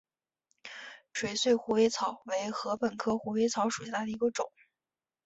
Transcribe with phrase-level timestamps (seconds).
[1.13, 4.51] 垂穗虎尾草为禾本科虎尾草属下的一个种。